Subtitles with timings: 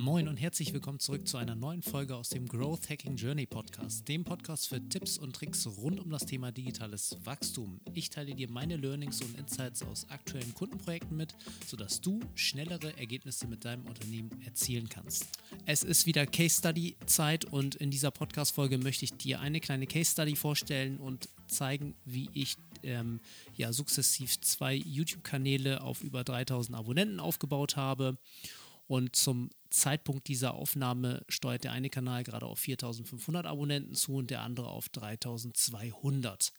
[0.00, 4.08] Moin und herzlich willkommen zurück zu einer neuen Folge aus dem Growth Hacking Journey Podcast,
[4.08, 7.82] dem Podcast für Tipps und Tricks rund um das Thema digitales Wachstum.
[7.92, 11.34] Ich teile dir meine Learnings und Insights aus aktuellen Kundenprojekten mit,
[11.66, 15.26] sodass du schnellere Ergebnisse mit deinem Unternehmen erzielen kannst.
[15.66, 19.60] Es ist wieder Case Study Zeit und in dieser Podcast Folge möchte ich dir eine
[19.60, 23.20] kleine Case Study vorstellen und zeigen, wie ich ähm,
[23.54, 28.16] ja sukzessiv zwei YouTube-Kanäle auf über 3000 Abonnenten aufgebaut habe.
[28.90, 34.32] Und zum Zeitpunkt dieser Aufnahme steuert der eine Kanal gerade auf 4500 Abonnenten zu und
[34.32, 36.52] der andere auf 3200.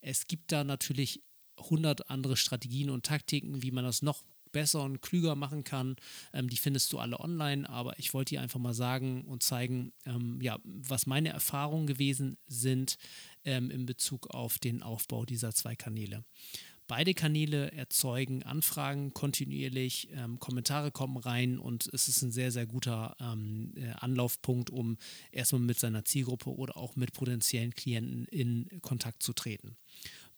[0.00, 1.22] Es gibt da natürlich
[1.58, 5.96] 100 andere Strategien und Taktiken, wie man das noch besser und klüger machen kann.
[6.32, 9.92] Ähm, die findest du alle online, aber ich wollte dir einfach mal sagen und zeigen,
[10.06, 12.96] ähm, ja, was meine Erfahrungen gewesen sind
[13.44, 16.24] ähm, in Bezug auf den Aufbau dieser zwei Kanäle.
[16.88, 22.66] Beide Kanäle erzeugen Anfragen kontinuierlich, ähm, Kommentare kommen rein und es ist ein sehr, sehr
[22.66, 24.96] guter ähm, äh, Anlaufpunkt, um
[25.32, 29.76] erstmal mit seiner Zielgruppe oder auch mit potenziellen Klienten in Kontakt zu treten.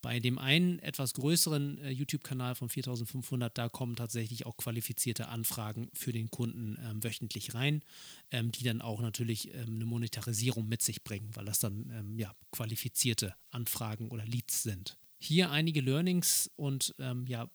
[0.01, 5.89] Bei dem einen etwas größeren äh, YouTube-Kanal von 4500, da kommen tatsächlich auch qualifizierte Anfragen
[5.93, 7.83] für den Kunden ähm, wöchentlich rein,
[8.31, 12.17] ähm, die dann auch natürlich ähm, eine Monetarisierung mit sich bringen, weil das dann ähm,
[12.17, 14.98] ja, qualifizierte Anfragen oder Leads sind.
[15.19, 17.49] Hier einige Learnings und ähm, ja,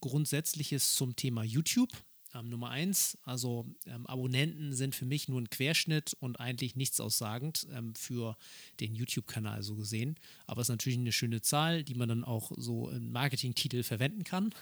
[0.00, 1.92] Grundsätzliches zum Thema YouTube.
[2.34, 7.00] Ähm, Nummer eins, also ähm, Abonnenten sind für mich nur ein Querschnitt und eigentlich nichts
[7.00, 8.36] aussagend ähm, für
[8.80, 10.16] den YouTube-Kanal so gesehen.
[10.46, 14.24] Aber es ist natürlich eine schöne Zahl, die man dann auch so im Marketingtitel verwenden
[14.24, 14.54] kann.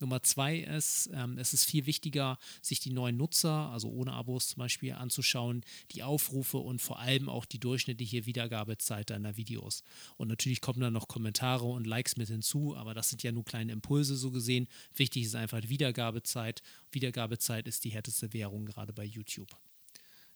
[0.00, 4.48] Nummer zwei ist, ähm, es ist viel wichtiger, sich die neuen Nutzer, also ohne Abos
[4.48, 9.82] zum Beispiel, anzuschauen, die Aufrufe und vor allem auch die durchschnittliche Wiedergabezeit deiner Videos.
[10.16, 13.44] Und natürlich kommen dann noch Kommentare und Likes mit hinzu, aber das sind ja nur
[13.44, 14.68] kleine Impulse so gesehen.
[14.94, 16.62] Wichtig ist einfach die Wiedergabezeit.
[16.90, 19.56] Wiedergabezeit ist die härteste Währung gerade bei YouTube.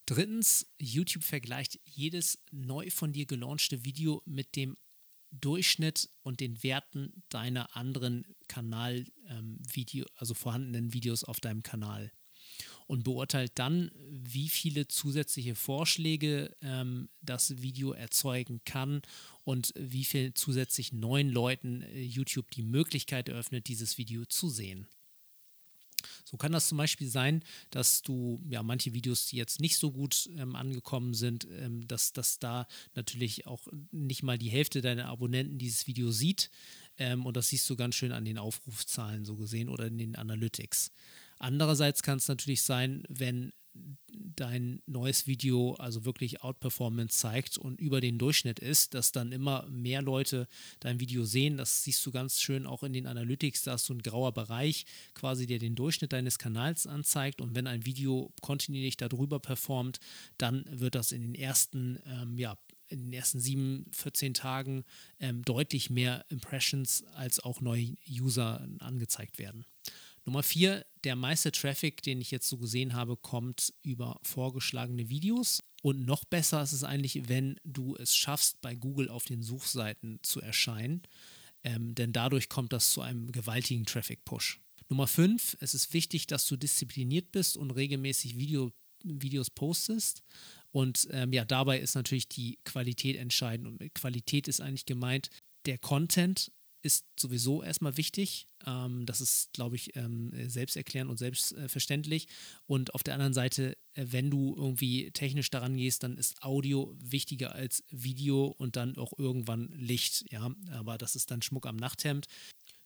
[0.06, 4.76] Drittens, YouTube vergleicht jedes neu von dir gelaunchte Video mit dem
[5.30, 9.58] Durchschnitt und den Werten deiner anderen Kanal-Video, ähm,
[10.16, 12.12] also vorhandenen Videos auf deinem Kanal.
[12.86, 19.02] Und beurteilt dann, wie viele zusätzliche Vorschläge ähm, das Video erzeugen kann
[19.44, 24.88] und wie viel zusätzlich neuen Leuten äh, YouTube die Möglichkeit eröffnet, dieses Video zu sehen.
[26.24, 29.92] So kann das zum Beispiel sein, dass du ja manche Videos, die jetzt nicht so
[29.92, 35.06] gut ähm, angekommen sind, ähm, dass, dass da natürlich auch nicht mal die Hälfte deiner
[35.06, 36.50] Abonnenten dieses Video sieht.
[37.00, 40.14] Ähm, und das siehst du ganz schön an den Aufrufzahlen so gesehen oder in den
[40.14, 40.92] Analytics.
[41.38, 43.52] Andererseits kann es natürlich sein, wenn
[44.36, 49.66] dein neues Video also wirklich Outperformance zeigt und über den Durchschnitt ist, dass dann immer
[49.70, 50.48] mehr Leute
[50.80, 51.56] dein Video sehen.
[51.56, 53.62] Das siehst du ganz schön auch in den Analytics.
[53.62, 57.40] Da hast du ein grauer Bereich, quasi der den Durchschnitt deines Kanals anzeigt.
[57.40, 60.00] Und wenn ein Video kontinuierlich darüber performt,
[60.36, 62.58] dann wird das in den ersten, ähm, ja,
[62.90, 64.84] in den ersten sieben, 14 Tagen
[65.18, 69.64] ähm, deutlich mehr Impressions als auch neue User angezeigt werden.
[70.26, 75.60] Nummer vier, der meiste Traffic, den ich jetzt so gesehen habe, kommt über vorgeschlagene Videos.
[75.82, 80.18] Und noch besser ist es eigentlich, wenn du es schaffst, bei Google auf den Suchseiten
[80.22, 81.02] zu erscheinen.
[81.64, 84.60] Ähm, denn dadurch kommt das zu einem gewaltigen Traffic-Push.
[84.88, 88.72] Nummer fünf, es ist wichtig, dass du diszipliniert bist und regelmäßig Video,
[89.04, 90.22] Videos postest.
[90.72, 93.66] Und ähm, ja, dabei ist natürlich die Qualität entscheidend.
[93.66, 95.30] Und mit Qualität ist eigentlich gemeint,
[95.66, 98.48] der Content ist sowieso erstmal wichtig.
[98.66, 102.28] Ähm, das ist, glaube ich, ähm, selbsterklärend und selbstverständlich.
[102.66, 106.96] Und auf der anderen Seite, äh, wenn du irgendwie technisch daran gehst, dann ist Audio
[106.98, 110.24] wichtiger als Video und dann auch irgendwann Licht.
[110.30, 112.26] Ja, aber das ist dann Schmuck am Nachthemd.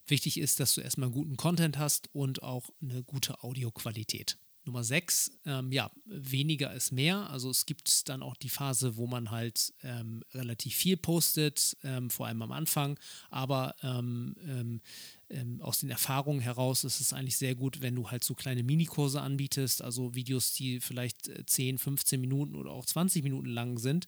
[0.06, 4.39] Wichtig ist, dass du erstmal guten Content hast und auch eine gute Audioqualität.
[4.67, 7.29] Nummer 6, ähm, ja, weniger ist mehr.
[7.31, 12.09] Also es gibt dann auch die Phase, wo man halt ähm, relativ viel postet, ähm,
[12.09, 12.99] vor allem am Anfang.
[13.31, 14.81] Aber ähm, ähm,
[15.29, 18.63] ähm, aus den Erfahrungen heraus ist es eigentlich sehr gut, wenn du halt so kleine
[18.63, 23.78] Minikurse anbietest, also Videos, die vielleicht 10, äh, 15 Minuten oder auch 20 Minuten lang
[23.78, 24.07] sind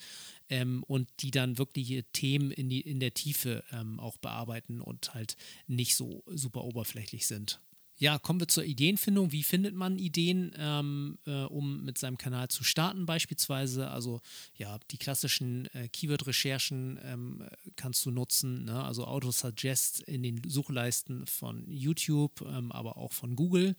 [0.87, 3.65] und die dann wirklich Themen in, die, in der Tiefe
[3.97, 5.37] auch bearbeiten und halt
[5.67, 7.61] nicht so super oberflächlich sind.
[7.99, 9.33] Ja, kommen wir zur Ideenfindung.
[9.33, 13.91] Wie findet man Ideen, ähm, äh, um mit seinem Kanal zu starten beispielsweise?
[13.91, 14.21] Also
[14.55, 17.45] ja, die klassischen äh, Keyword-Recherchen ähm,
[17.77, 18.85] kannst du nutzen, ne?
[18.85, 23.75] also Autosuggest in den Suchleisten von YouTube, ähm, aber auch von Google.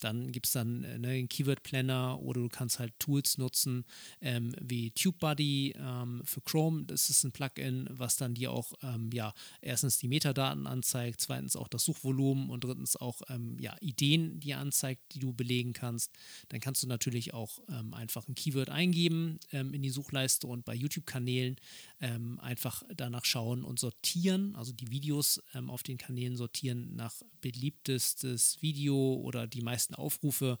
[0.00, 3.84] Dann gibt es dann äh, ne, einen Keyword-Planner oder du kannst halt Tools nutzen
[4.20, 6.86] ähm, wie TubeBuddy ähm, für Chrome.
[6.86, 11.54] Das ist ein Plugin, was dann dir auch ähm, ja erstens die Metadaten anzeigt, zweitens
[11.54, 13.22] auch das Suchvolumen und drittens auch
[13.60, 16.10] ja, Ideen dir anzeigt, die du belegen kannst.
[16.48, 20.64] Dann kannst du natürlich auch ähm, einfach ein Keyword eingeben ähm, in die Suchleiste und
[20.64, 21.56] bei YouTube-Kanälen
[22.00, 28.60] ähm, einfach danach schauen und sortieren, also die Videos auf den Kanälen sortieren nach beliebtestes
[28.62, 30.58] Video oder die meisten Aufrufe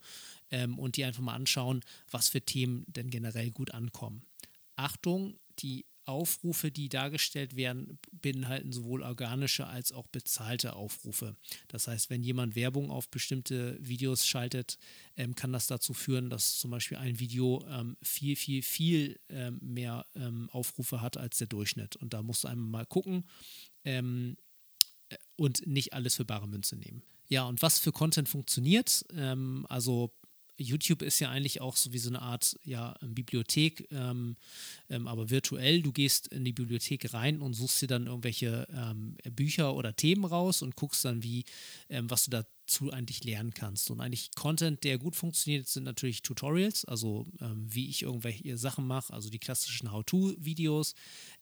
[0.76, 4.22] und die einfach mal anschauen, was für Themen denn generell gut ankommen.
[4.76, 11.36] Achtung, die Aufrufe, die dargestellt werden, beinhalten sowohl organische als auch bezahlte Aufrufe.
[11.68, 14.78] Das heißt, wenn jemand Werbung auf bestimmte Videos schaltet,
[15.16, 19.58] ähm, kann das dazu führen, dass zum Beispiel ein Video ähm, viel, viel, viel ähm,
[19.62, 21.96] mehr ähm, Aufrufe hat als der Durchschnitt.
[21.96, 23.24] Und da musst du einmal mal gucken
[23.84, 24.36] ähm,
[25.08, 27.02] äh, und nicht alles für bare Münze nehmen.
[27.28, 29.04] Ja, und was für Content funktioniert?
[29.14, 30.12] Ähm, also
[30.60, 34.36] YouTube ist ja eigentlich auch so wie so eine Art ja, Bibliothek, ähm,
[34.88, 35.82] ähm, aber virtuell.
[35.82, 40.24] Du gehst in die Bibliothek rein und suchst dir dann irgendwelche ähm, Bücher oder Themen
[40.24, 41.44] raus und guckst dann, wie,
[41.88, 43.90] ähm, was du da dazu eigentlich lernen kannst.
[43.90, 48.86] Und eigentlich Content, der gut funktioniert, sind natürlich Tutorials, also ähm, wie ich irgendwelche Sachen
[48.86, 50.94] mache, also die klassischen How-To-Videos.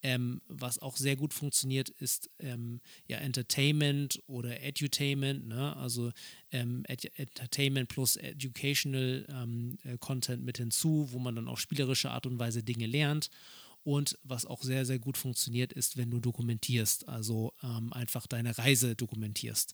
[0.03, 5.77] Ähm, was auch sehr gut funktioniert, ist ähm, ja Entertainment oder Edutainment, ne?
[5.77, 6.13] also
[6.51, 12.27] ähm, Entertainment plus Educational ähm, äh, Content mit hinzu, wo man dann auf spielerische Art
[12.27, 13.29] und Weise Dinge lernt.
[13.88, 18.58] Und was auch sehr, sehr gut funktioniert, ist, wenn du dokumentierst, also ähm, einfach deine
[18.58, 19.73] Reise dokumentierst.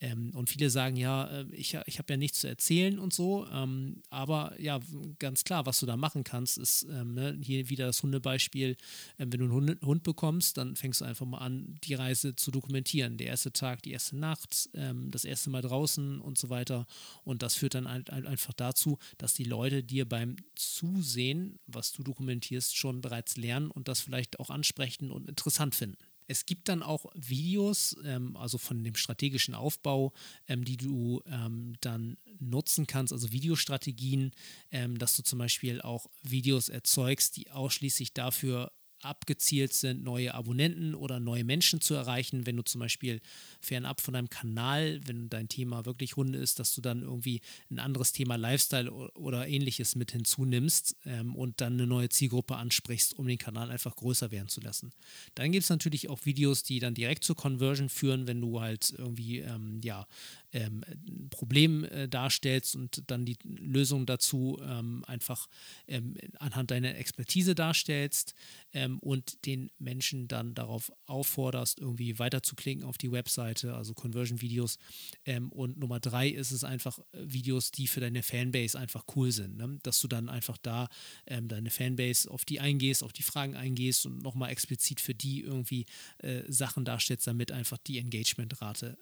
[0.00, 3.46] Ähm, und viele sagen, ja, äh, ich, ich habe ja nichts zu erzählen und so,
[3.52, 4.80] ähm, aber ja,
[5.20, 8.76] ganz klar, was du da machen kannst, ist ähm, ne, hier wieder das Hundebeispiel.
[9.20, 12.34] Ähm, wenn du einen Hund, Hund, bekommst, dann fängst du einfach mal an, die Reise
[12.34, 13.16] zu dokumentieren.
[13.16, 16.84] Der erste Tag, die erste Nacht, ähm, das erste Mal draußen und so weiter.
[17.22, 22.02] Und das führt dann halt einfach dazu, dass die Leute dir beim Zusehen, was du
[22.02, 25.98] dokumentierst, schon bereits lernen und das vielleicht auch ansprechen und interessant finden.
[26.28, 30.12] Es gibt dann auch Videos, ähm, also von dem strategischen Aufbau,
[30.48, 34.32] ähm, die du ähm, dann nutzen kannst, also Videostrategien,
[34.70, 38.72] ähm, dass du zum Beispiel auch Videos erzeugst, die ausschließlich dafür
[39.04, 42.46] abgezielt sind, neue Abonnenten oder neue Menschen zu erreichen.
[42.46, 43.20] Wenn du zum Beispiel
[43.60, 47.40] fernab von deinem Kanal, wenn dein Thema wirklich Hunde ist, dass du dann irgendwie
[47.70, 53.18] ein anderes Thema Lifestyle oder ähnliches mit hinzunimmst ähm, und dann eine neue Zielgruppe ansprichst,
[53.18, 54.92] um den Kanal einfach größer werden zu lassen.
[55.34, 58.94] Dann gibt es natürlich auch Videos, die dann direkt zur Conversion führen, wenn du halt
[58.96, 60.06] irgendwie ähm, ja,
[60.52, 60.82] ähm,
[61.30, 65.48] Problem äh, darstellst und dann die Lösung dazu ähm, einfach
[65.88, 68.34] ähm, anhand deiner Expertise darstellst
[68.72, 74.78] ähm, und den Menschen dann darauf aufforderst, irgendwie weiterzuklicken auf die Webseite, also Conversion-Videos.
[75.24, 79.32] Ähm, und Nummer drei ist es einfach äh, Videos, die für deine Fanbase einfach cool
[79.32, 79.78] sind, ne?
[79.82, 80.88] dass du dann einfach da
[81.26, 85.40] ähm, deine Fanbase auf die eingehst, auf die Fragen eingehst und nochmal explizit für die
[85.40, 85.86] irgendwie
[86.18, 88.96] äh, Sachen darstellst, damit einfach die Engagementrate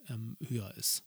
[0.49, 1.03] höher ist.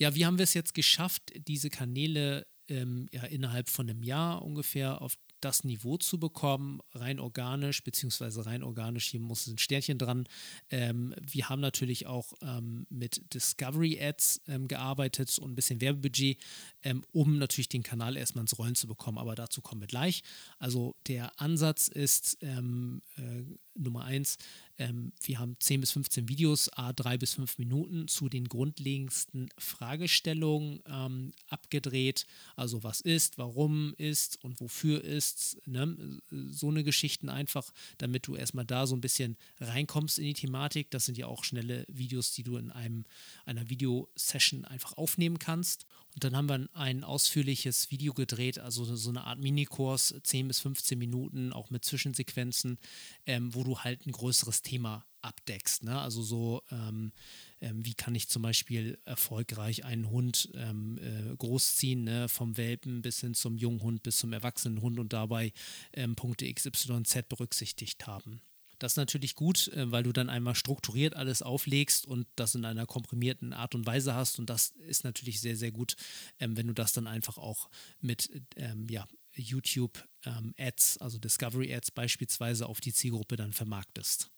[0.00, 4.42] Ja, wie haben wir es jetzt geschafft, diese Kanäle ähm, ja, innerhalb von einem Jahr
[4.42, 9.98] ungefähr auf das Niveau zu bekommen, rein organisch, beziehungsweise rein organisch, hier muss ein Sternchen
[9.98, 10.26] dran.
[10.70, 16.38] Ähm, wir haben natürlich auch ähm, mit Discovery Ads ähm, gearbeitet und ein bisschen Werbebudget,
[16.82, 20.22] ähm, um natürlich den Kanal erstmal ins Rollen zu bekommen, aber dazu kommen wir gleich.
[20.58, 23.42] Also der Ansatz ist ähm, äh,
[23.74, 24.36] Nummer eins,
[24.80, 29.50] ähm, wir haben 10 bis 15 Videos, a 3 bis 5 Minuten zu den grundlegendsten
[29.58, 32.26] Fragestellungen ähm, abgedreht.
[32.56, 35.58] Also was ist, warum ist und wofür ist.
[35.66, 36.20] Ne?
[36.30, 40.90] So eine Geschichten einfach, damit du erstmal da so ein bisschen reinkommst in die Thematik.
[40.90, 43.04] Das sind ja auch schnelle Videos, die du in einem,
[43.44, 45.86] einer Videosession einfach aufnehmen kannst.
[46.14, 50.60] Und dann haben wir ein ausführliches Video gedreht, also so eine Art Minikurs, 10 bis
[50.60, 52.78] 15 Minuten, auch mit Zwischensequenzen,
[53.26, 55.84] ähm, wo du halt ein größeres Thema abdeckst.
[55.84, 55.98] Ne?
[55.98, 57.12] Also so, ähm,
[57.60, 62.28] ähm, wie kann ich zum Beispiel erfolgreich einen Hund ähm, äh, großziehen, ne?
[62.28, 65.52] vom Welpen bis hin zum jungen Hund bis zum erwachsenen Hund und dabei
[65.92, 68.40] ähm, Punkte XYZ berücksichtigt haben.
[68.80, 72.64] Das ist natürlich gut, äh, weil du dann einmal strukturiert alles auflegst und das in
[72.64, 74.40] einer komprimierten Art und Weise hast.
[74.40, 75.94] Und das ist natürlich sehr, sehr gut,
[76.40, 77.68] ähm, wenn du das dann einfach auch
[78.00, 80.54] mit ähm, ja, YouTube ähm,
[80.98, 84.30] also Discovery Ads beispielsweise auf die Zielgruppe dann vermarktest.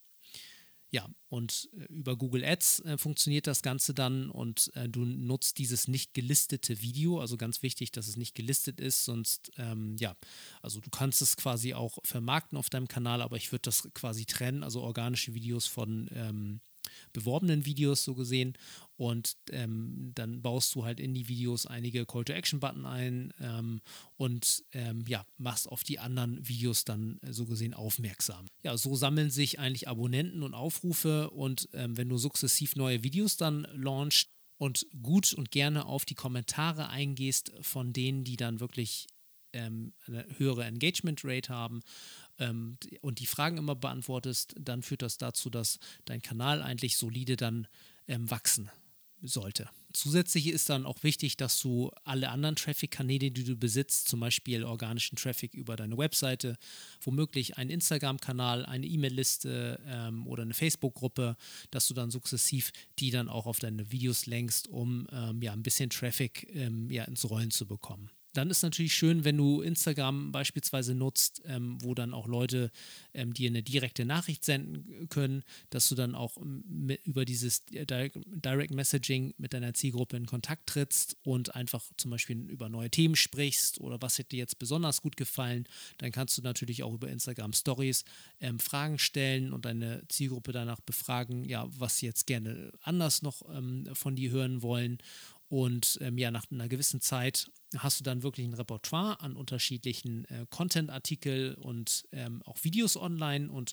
[0.94, 5.56] Ja, und äh, über Google Ads äh, funktioniert das Ganze dann und äh, du nutzt
[5.56, 10.14] dieses nicht gelistete Video, also ganz wichtig, dass es nicht gelistet ist, sonst, ähm, ja,
[10.60, 14.26] also du kannst es quasi auch vermarkten auf deinem Kanal, aber ich würde das quasi
[14.26, 16.60] trennen, also organische Videos von ähm,
[17.12, 18.54] beworbenen Videos so gesehen.
[18.96, 23.80] Und ähm, dann baust du halt in die Videos einige Call-to-Action-Button ein ähm,
[24.16, 28.46] und ähm, ja, machst auf die anderen Videos dann äh, so gesehen aufmerksam.
[28.62, 33.36] Ja, so sammeln sich eigentlich Abonnenten und Aufrufe und ähm, wenn du sukzessiv neue Videos
[33.36, 34.28] dann launchst,
[34.62, 39.08] und gut und gerne auf die Kommentare eingehst von denen, die dann wirklich
[39.52, 41.80] ähm, eine höhere Engagement Rate haben
[42.42, 47.36] ähm, und die Fragen immer beantwortest, dann führt das dazu, dass dein Kanal eigentlich solide
[47.36, 47.66] dann
[48.08, 48.70] ähm, wachsen
[49.22, 49.68] sollte.
[49.92, 54.64] Zusätzlich ist dann auch wichtig, dass du alle anderen Traffic-Kanäle, die du besitzt, zum Beispiel
[54.64, 56.56] organischen Traffic über deine Webseite,
[57.02, 61.36] womöglich einen Instagram-Kanal, eine E-Mail-Liste ähm, oder eine Facebook-Gruppe,
[61.70, 65.62] dass du dann sukzessiv die dann auch auf deine Videos lenkst, um ähm, ja ein
[65.62, 70.32] bisschen Traffic ähm, ja, ins Rollen zu bekommen dann ist natürlich schön, wenn du Instagram
[70.32, 72.70] beispielsweise nutzt, ähm, wo dann auch Leute
[73.14, 78.70] ähm, dir eine direkte Nachricht senden können, dass du dann auch mit, über dieses Direct
[78.70, 83.80] Messaging mit deiner Zielgruppe in Kontakt trittst und einfach zum Beispiel über neue Themen sprichst
[83.80, 85.68] oder was hat dir jetzt besonders gut gefallen.
[85.98, 88.04] Dann kannst du natürlich auch über Instagram Stories
[88.40, 93.42] ähm, Fragen stellen und deine Zielgruppe danach befragen, ja, was sie jetzt gerne anders noch
[93.54, 94.98] ähm, von dir hören wollen.
[95.52, 100.24] Und ähm, ja, nach einer gewissen Zeit hast du dann wirklich ein Repertoire an unterschiedlichen
[100.30, 103.72] äh, Content-Artikel und ähm, auch Videos online und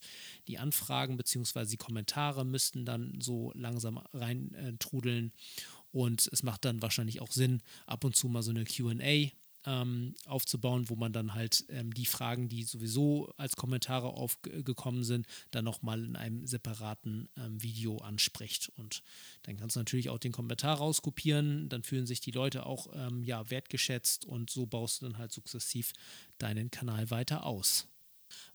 [0.49, 1.63] die Anfragen bzw.
[1.63, 5.31] die Kommentare müssten dann so langsam rein äh.
[5.93, 9.31] Und es macht dann wahrscheinlich auch Sinn, ab und zu mal so eine QA
[9.65, 15.27] ähm, aufzubauen, wo man dann halt ähm, die Fragen, die sowieso als Kommentare aufgekommen sind,
[15.51, 18.71] dann nochmal in einem separaten ähm, Video anspricht.
[18.77, 19.03] Und
[19.43, 23.23] dann kannst du natürlich auch den Kommentar rauskopieren, dann fühlen sich die Leute auch ähm,
[23.23, 25.93] ja, wertgeschätzt und so baust du dann halt sukzessiv
[26.37, 27.87] deinen Kanal weiter aus.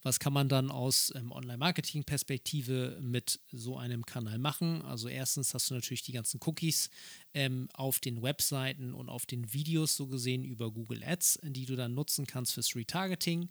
[0.04, 4.82] Was kann man dann aus ähm, Online-Marketing-Perspektive mit so einem Kanal machen?
[4.82, 6.90] Also erstens hast du natürlich die ganzen Cookies
[7.32, 11.74] ähm, auf den Webseiten und auf den Videos so gesehen über Google Ads, die du
[11.74, 13.48] dann nutzen kannst fürs Retargeting.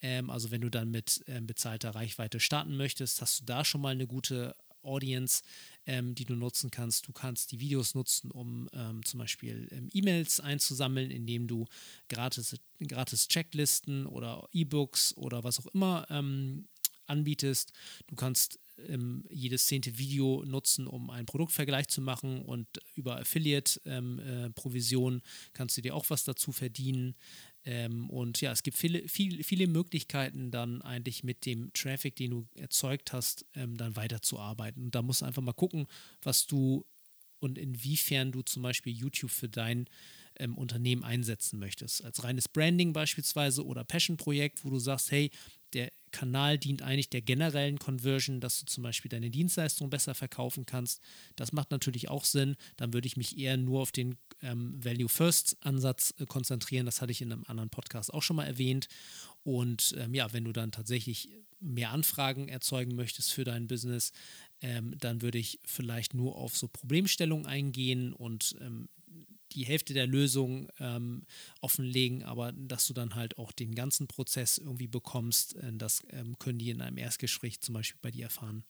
[0.00, 3.80] Ähm, also wenn du dann mit ähm, bezahlter Reichweite starten möchtest, hast du da schon
[3.80, 4.54] mal eine gute
[4.86, 5.42] Audience,
[5.86, 7.06] ähm, die du nutzen kannst.
[7.08, 11.66] Du kannst die Videos nutzen, um ähm, zum Beispiel ähm, E-Mails einzusammeln, indem du
[12.08, 16.68] gratis, gratis Checklisten oder E-Books oder was auch immer ähm,
[17.06, 17.72] anbietest.
[18.06, 25.14] Du kannst ähm, jedes zehnte Video nutzen, um einen Produktvergleich zu machen und über Affiliate-Provision
[25.14, 27.14] ähm, äh, kannst du dir auch was dazu verdienen.
[27.66, 32.30] Ähm, und ja, es gibt viele, viele, viele Möglichkeiten, dann eigentlich mit dem Traffic, den
[32.30, 34.84] du erzeugt hast, ähm, dann weiterzuarbeiten.
[34.84, 35.86] Und da musst du einfach mal gucken,
[36.22, 36.86] was du
[37.40, 39.86] und inwiefern du zum Beispiel YouTube für dein
[40.38, 42.04] ähm, Unternehmen einsetzen möchtest.
[42.04, 45.30] Als reines Branding beispielsweise oder Passion-Projekt, wo du sagst, hey,
[45.72, 50.64] der Kanal dient eigentlich der generellen Conversion, dass du zum Beispiel deine Dienstleistung besser verkaufen
[50.64, 51.02] kannst.
[51.36, 52.56] Das macht natürlich auch Sinn.
[52.78, 56.86] Dann würde ich mich eher nur auf den ähm, Value First Ansatz äh, konzentrieren.
[56.86, 58.88] Das hatte ich in einem anderen Podcast auch schon mal erwähnt.
[59.44, 61.28] Und ähm, ja, wenn du dann tatsächlich
[61.60, 64.12] mehr Anfragen erzeugen möchtest für dein Business,
[64.62, 68.88] ähm, dann würde ich vielleicht nur auf so Problemstellungen eingehen und ähm,
[69.52, 71.26] die Hälfte der Lösung ähm,
[71.60, 76.38] offenlegen, aber dass du dann halt auch den ganzen Prozess irgendwie bekommst, äh, das ähm,
[76.38, 78.64] können die in einem Erstgespräch zum Beispiel bei dir erfahren.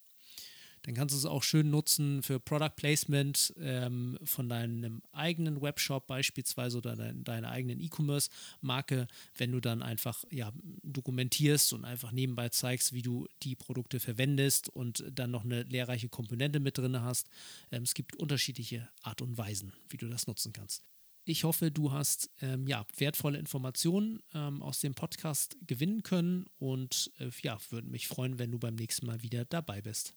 [0.86, 6.06] Dann kannst du es auch schön nutzen für Product Placement ähm, von deinem eigenen Webshop
[6.06, 10.52] beispielsweise oder dein, deiner eigenen E-Commerce-Marke, wenn du dann einfach ja,
[10.84, 16.08] dokumentierst und einfach nebenbei zeigst, wie du die Produkte verwendest und dann noch eine lehrreiche
[16.08, 17.28] Komponente mit drin hast.
[17.72, 20.84] Ähm, es gibt unterschiedliche Art und Weisen, wie du das nutzen kannst.
[21.24, 27.10] Ich hoffe, du hast ähm, ja, wertvolle Informationen ähm, aus dem Podcast gewinnen können und
[27.18, 30.14] äh, ja, würde mich freuen, wenn du beim nächsten Mal wieder dabei bist.